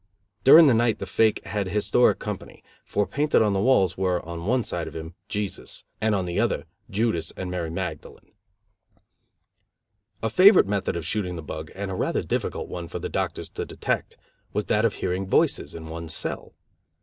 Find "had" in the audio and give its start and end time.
1.45-1.67